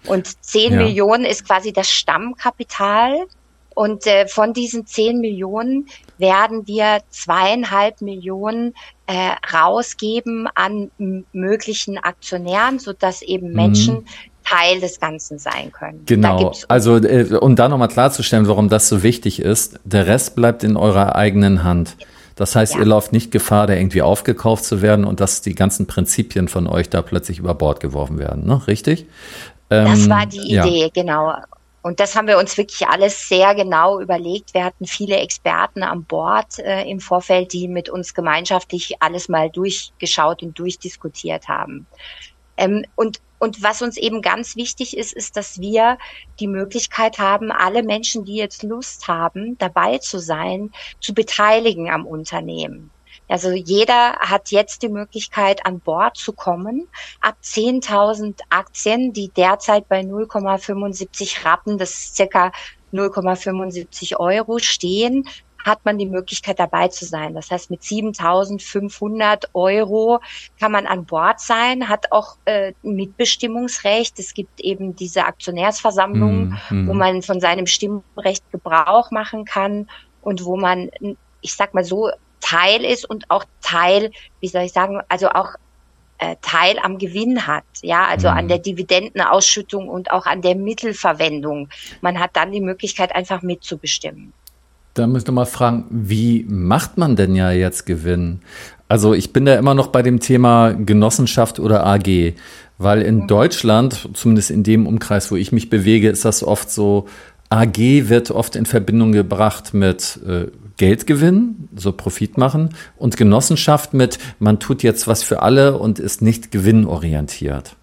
[0.07, 0.79] Und 10 ja.
[0.79, 3.27] Millionen ist quasi das Stammkapital.
[3.75, 8.75] Und äh, von diesen 10 Millionen werden wir zweieinhalb Millionen
[9.07, 10.91] äh, rausgeben an
[11.33, 13.55] möglichen Aktionären, sodass eben mhm.
[13.55, 14.07] Menschen mhm.
[14.45, 16.03] Teil des Ganzen sein können.
[16.07, 16.53] Genau.
[16.69, 20.77] Also äh, um da nochmal klarzustellen, warum das so wichtig ist, der Rest bleibt in
[20.77, 21.97] eurer eigenen Hand.
[22.37, 22.81] Das heißt, ja.
[22.81, 26.67] ihr lauft nicht Gefahr, da irgendwie aufgekauft zu werden und dass die ganzen Prinzipien von
[26.67, 28.67] euch da plötzlich über Bord geworfen werden, ne?
[28.67, 29.07] Richtig?
[29.69, 30.89] das ähm, war die Idee, ja.
[30.93, 31.33] genau.
[31.83, 34.53] Und das haben wir uns wirklich alles sehr genau überlegt.
[34.53, 39.49] Wir hatten viele Experten an Bord äh, im Vorfeld, die mit uns gemeinschaftlich alles mal
[39.49, 41.87] durchgeschaut und durchdiskutiert haben.
[42.59, 45.99] Ähm, und und was uns eben ganz wichtig ist, ist, dass wir
[46.39, 52.07] die Möglichkeit haben, alle Menschen, die jetzt Lust haben, dabei zu sein, zu beteiligen am
[52.07, 52.91] Unternehmen.
[53.29, 56.89] Also jeder hat jetzt die Möglichkeit, an Bord zu kommen.
[57.21, 62.53] Ab 10.000 Aktien, die derzeit bei 0,75 Rappen, das ist circa
[62.93, 65.29] 0,75 Euro stehen,
[65.65, 67.35] hat man die Möglichkeit dabei zu sein.
[67.35, 70.21] Das heißt, mit 7.500 Euro
[70.59, 74.19] kann man an Bord sein, hat auch äh, Mitbestimmungsrecht.
[74.19, 76.89] Es gibt eben diese Aktionärsversammlungen, mm, mm.
[76.89, 79.89] wo man von seinem Stimmrecht Gebrauch machen kann
[80.23, 80.91] und wo man,
[81.41, 85.55] ich sag mal so, Teil ist und auch Teil, wie soll ich sagen, also auch
[86.19, 88.37] äh, Teil am Gewinn hat, ja, also mhm.
[88.37, 91.69] an der Dividendenausschüttung und auch an der Mittelverwendung.
[92.01, 94.33] Man hat dann die Möglichkeit, einfach mitzubestimmen.
[95.01, 98.41] Da müsste mal fragen, wie macht man denn ja jetzt Gewinn?
[98.87, 102.35] Also ich bin da immer noch bei dem Thema Genossenschaft oder AG,
[102.77, 103.27] weil in mhm.
[103.27, 107.09] Deutschland, zumindest in dem Umkreis, wo ich mich bewege, ist das oft so,
[107.49, 114.19] AG wird oft in Verbindung gebracht mit äh, Geldgewinn, so Profit machen, und Genossenschaft mit,
[114.39, 117.75] man tut jetzt was für alle und ist nicht gewinnorientiert.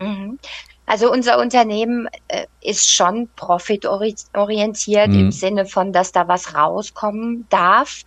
[0.00, 0.38] Mhm.
[0.88, 5.20] Also unser Unternehmen äh, ist schon profitorientiert mhm.
[5.20, 8.04] im Sinne von, dass da was rauskommen darf,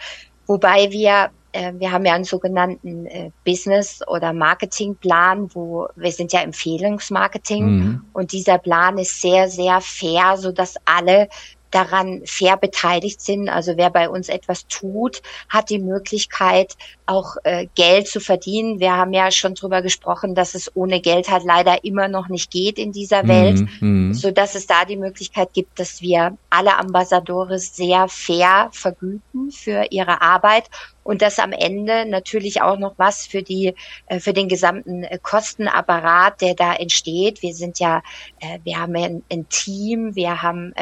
[0.48, 6.34] wobei wir äh, wir haben ja einen sogenannten äh, Business- oder Marketingplan, wo wir sind
[6.34, 8.06] ja Empfehlungsmarketing mhm.
[8.14, 11.30] und dieser Plan ist sehr, sehr fair, so dass alle
[11.70, 13.48] daran fair beteiligt sind.
[13.48, 16.76] Also wer bei uns etwas tut, hat die Möglichkeit,
[17.12, 18.80] auch äh, Geld zu verdienen.
[18.80, 22.50] Wir haben ja schon drüber gesprochen, dass es ohne Geld halt leider immer noch nicht
[22.50, 26.78] geht in dieser Welt, mm, so dass es da die Möglichkeit gibt, dass wir alle
[26.78, 30.70] Ambassadore sehr fair vergüten für ihre Arbeit
[31.04, 33.74] und dass am Ende natürlich auch noch was für die
[34.06, 37.42] äh, für den gesamten äh, Kostenapparat, der da entsteht.
[37.42, 38.04] Wir sind ja,
[38.40, 40.74] äh, wir haben ein, ein Team, wir haben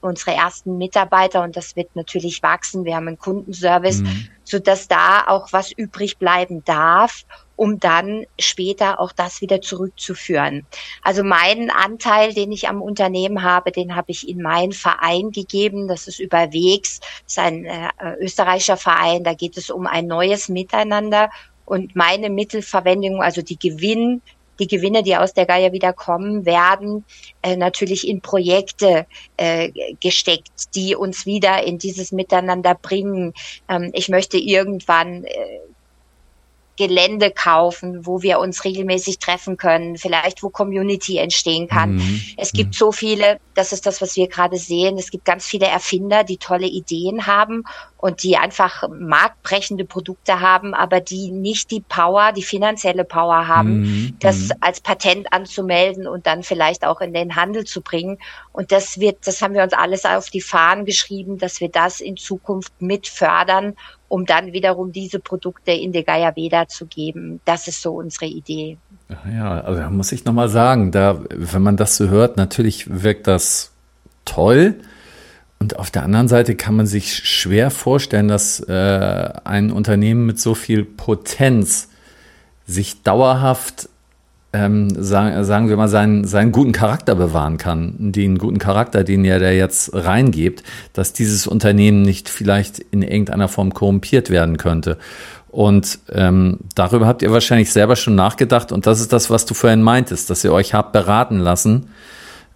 [0.00, 2.84] unsere ersten Mitarbeiter und das wird natürlich wachsen.
[2.84, 4.28] Wir haben einen Kundenservice, mhm.
[4.46, 7.24] So dass da auch was übrig bleiben darf
[7.56, 10.66] um dann später auch das wieder zurückzuführen.
[11.02, 15.88] Also meinen Anteil, den ich am Unternehmen habe, den habe ich in meinen Verein gegeben.
[15.88, 17.88] Das ist überwegs, das ist ein äh,
[18.20, 19.24] österreichischer Verein.
[19.24, 21.30] Da geht es um ein neues Miteinander
[21.64, 24.22] und meine Mittelverwendung, also die Gewinn,
[24.58, 27.04] die Gewinne, die aus der Geier wieder kommen, werden
[27.42, 33.34] äh, natürlich in Projekte äh, gesteckt, die uns wieder in dieses Miteinander bringen.
[33.68, 35.30] Ähm, ich möchte irgendwann äh,
[36.76, 41.96] Gelände kaufen, wo wir uns regelmäßig treffen können, vielleicht wo Community entstehen kann.
[41.96, 42.22] Mhm.
[42.36, 42.74] Es gibt mhm.
[42.74, 46.36] so viele, das ist das, was wir gerade sehen, es gibt ganz viele Erfinder, die
[46.36, 47.64] tolle Ideen haben
[47.98, 53.80] und die einfach marktbrechende Produkte haben, aber die nicht die Power, die finanzielle Power haben,
[53.80, 54.16] mhm.
[54.20, 54.52] das mhm.
[54.60, 58.18] als Patent anzumelden und dann vielleicht auch in den Handel zu bringen.
[58.52, 62.00] Und das wird, das haben wir uns alles auf die Fahnen geschrieben, dass wir das
[62.00, 63.76] in Zukunft mit fördern
[64.08, 67.40] um dann wiederum diese Produkte in die Gayaveda zu geben.
[67.44, 68.78] Das ist so unsere Idee.
[69.32, 73.26] Ja, also da muss ich nochmal sagen, da, wenn man das so hört, natürlich wirkt
[73.26, 73.72] das
[74.24, 74.76] toll.
[75.58, 80.38] Und auf der anderen Seite kann man sich schwer vorstellen, dass äh, ein Unternehmen mit
[80.38, 81.88] so viel Potenz
[82.66, 83.88] sich dauerhaft
[84.56, 89.24] ähm, sagen, sagen wir mal, seinen, seinen guten Charakter bewahren kann, den guten Charakter, den
[89.24, 94.98] er da jetzt reingibt, dass dieses Unternehmen nicht vielleicht in irgendeiner Form korrumpiert werden könnte.
[95.48, 98.72] Und ähm, darüber habt ihr wahrscheinlich selber schon nachgedacht.
[98.72, 101.88] Und das ist das, was du vorhin meintest, dass ihr euch habt beraten lassen,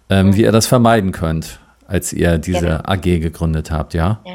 [0.09, 0.35] ähm, mhm.
[0.35, 2.85] wie ihr das vermeiden könnt, als ihr diese ja.
[2.85, 4.21] AG gegründet habt, ja?
[4.25, 4.33] ja.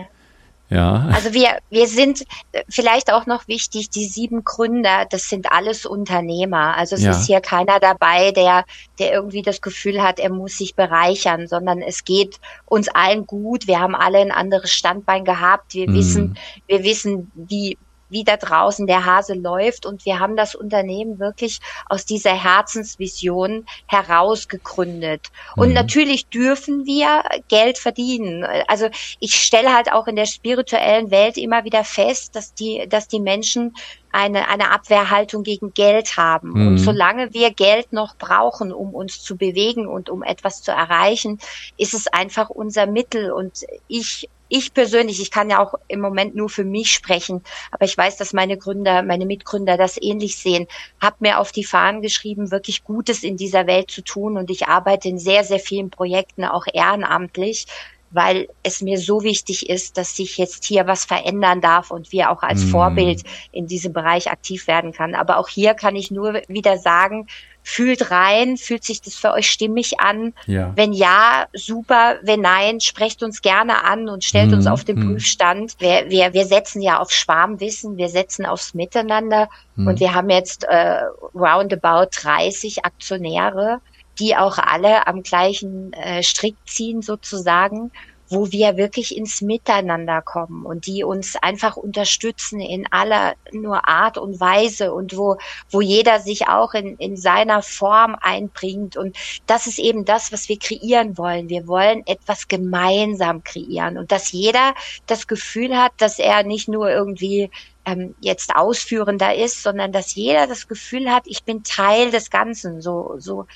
[0.69, 1.09] Ja.
[1.13, 5.87] Also wir, wir sind äh, vielleicht auch noch wichtig, die sieben Gründer, das sind alles
[5.87, 6.77] Unternehmer.
[6.77, 7.13] Also es ja.
[7.13, 8.65] ist hier keiner dabei, der,
[8.99, 13.69] der irgendwie das Gefühl hat, er muss sich bereichern, sondern es geht uns allen gut.
[13.69, 15.75] Wir haben alle ein anderes Standbein gehabt.
[15.75, 15.95] Wir mhm.
[15.95, 19.87] wissen, wir wissen, wie, wie da draußen der Hase läuft.
[19.87, 25.31] Und wir haben das Unternehmen wirklich aus dieser Herzensvision heraus gegründet.
[25.57, 25.75] Und mhm.
[25.75, 28.45] natürlich dürfen wir Geld verdienen.
[28.69, 28.89] Also
[29.21, 33.21] ich stelle halt auch in der spirituellen Welt immer wieder fest, dass die, dass die
[33.21, 33.75] Menschen
[34.17, 36.53] eine, eine Abwehrhaltung gegen Geld haben.
[36.53, 36.69] Mhm.
[36.69, 41.39] Und solange wir Geld noch brauchen, um uns zu bewegen und um etwas zu erreichen,
[41.77, 43.31] ist es einfach unser Mittel.
[43.31, 47.85] Und ich ich persönlich, ich kann ja auch im Moment nur für mich sprechen, aber
[47.85, 50.67] ich weiß, dass meine Gründer, meine Mitgründer das ähnlich sehen,
[51.01, 54.69] habe mir auf die Fahnen geschrieben, wirklich Gutes in dieser Welt zu tun und ich
[54.69, 57.67] arbeite in sehr, sehr vielen Projekten auch ehrenamtlich,
[58.11, 62.31] weil es mir so wichtig ist, dass sich jetzt hier was verändern darf und wir
[62.31, 62.69] auch als mm.
[62.69, 63.23] Vorbild
[63.53, 65.15] in diesem Bereich aktiv werden kann.
[65.15, 67.27] Aber auch hier kann ich nur wieder sagen,
[67.67, 70.35] fühlt rein, fühlt sich das für euch stimmig an?
[70.47, 70.73] Ja.
[70.77, 72.15] Wenn ja, super.
[72.23, 74.59] Wenn nein, sprecht uns gerne an und stellt mhm.
[74.59, 75.15] uns auf den mhm.
[75.15, 75.75] Prüfstand.
[75.81, 79.89] Wir, wir, wir setzen ja auf Schwarmwissen, wir setzen aufs Miteinander mhm.
[79.89, 81.01] und wir haben jetzt äh,
[81.35, 83.81] roundabout 30 Aktionäre,
[84.21, 87.91] die auch alle am gleichen äh, Strick ziehen sozusagen.
[88.29, 94.19] Wo wir wirklich ins Miteinander kommen und die uns einfach unterstützen in aller nur Art
[94.19, 95.37] und Weise und wo,
[95.71, 98.97] wo jeder sich auch in, in seiner Form einbringt.
[98.97, 99.17] Und
[99.47, 101.49] das ist eben das, was wir kreieren wollen.
[101.49, 104.75] Wir wollen etwas gemeinsam kreieren und dass jeder
[105.07, 107.51] das Gefühl hat, dass er nicht nur irgendwie
[107.87, 112.81] ähm, jetzt ausführender ist, sondern dass jeder das Gefühl hat, ich bin Teil des Ganzen.
[112.81, 113.47] So, so,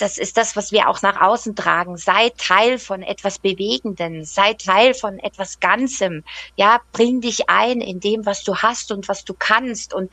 [0.00, 1.96] das ist das, was wir auch nach außen tragen.
[1.96, 6.24] Sei Teil von etwas Bewegenden, sei Teil von etwas Ganzem.
[6.56, 10.10] Ja, bring dich ein in dem, was du hast und was du kannst und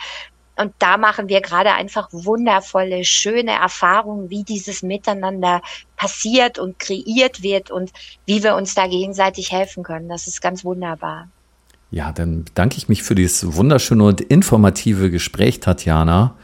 [0.60, 5.62] und da machen wir gerade einfach wundervolle, schöne Erfahrungen, wie dieses Miteinander
[5.96, 7.92] passiert und kreiert wird und
[8.26, 10.10] wie wir uns da gegenseitig helfen können.
[10.10, 11.30] Das ist ganz wunderbar.
[11.92, 16.36] Ja, dann bedanke ich mich für dieses wunderschöne und informative Gespräch, Tatjana,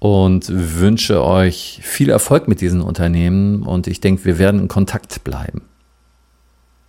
[0.00, 3.62] und wünsche euch viel Erfolg mit diesen Unternehmen.
[3.62, 5.68] Und ich denke, wir werden in Kontakt bleiben.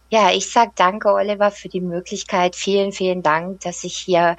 [0.09, 2.55] Ja, ich sage danke, Oliver, für die Möglichkeit.
[2.55, 4.37] Vielen, vielen Dank, dass ich hier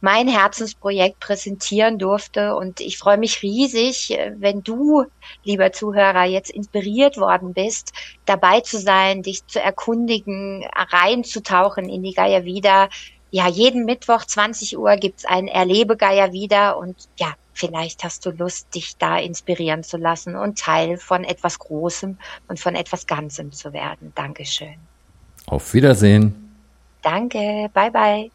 [0.00, 2.56] mein Herzensprojekt präsentieren durfte.
[2.56, 5.04] Und ich freue mich riesig, wenn du,
[5.44, 7.92] lieber Zuhörer, jetzt inspiriert worden bist,
[8.24, 12.88] dabei zu sein, dich zu erkundigen, reinzutauchen in die Gaia wieder.
[13.30, 18.30] Ja, jeden Mittwoch 20 Uhr gibt's ein Erlebe Gaia wieder und ja, vielleicht hast du
[18.30, 23.52] Lust, dich da inspirieren zu lassen und Teil von etwas Großem und von etwas Ganzem
[23.52, 24.12] zu werden.
[24.14, 24.76] Dankeschön.
[25.46, 26.52] Auf Wiedersehen.
[27.02, 28.30] Danke, bye bye.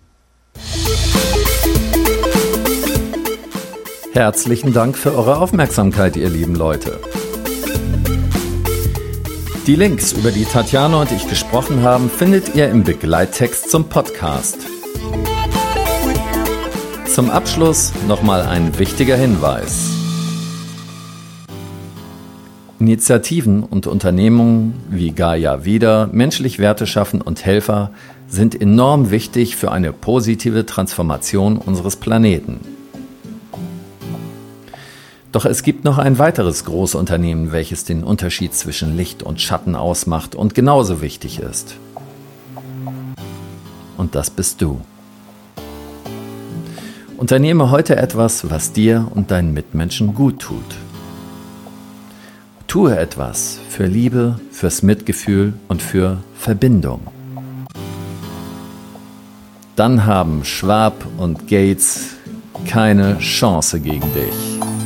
[4.13, 6.99] Herzlichen Dank für eure Aufmerksamkeit, ihr lieben Leute.
[9.67, 14.57] Die Links, über die Tatjana und ich gesprochen haben, findet ihr im Begleittext zum Podcast.
[17.13, 19.89] Zum Abschluss nochmal ein wichtiger Hinweis.
[22.79, 27.91] Initiativen und Unternehmungen wie Gaia Wieder, Menschlich Werte schaffen und Helfer
[28.27, 32.59] sind enorm wichtig für eine positive Transformation unseres Planeten.
[35.31, 40.35] Doch es gibt noch ein weiteres Großunternehmen, welches den Unterschied zwischen Licht und Schatten ausmacht
[40.35, 41.75] und genauso wichtig ist.
[43.97, 44.81] Und das bist du.
[47.19, 50.63] Unternehme heute etwas, was dir und deinen Mitmenschen gut tut.
[52.65, 57.01] Tue etwas für Liebe, fürs Mitgefühl und für Verbindung.
[59.75, 62.15] Dann haben Schwab und Gates
[62.65, 64.78] keine Chance gegen dich.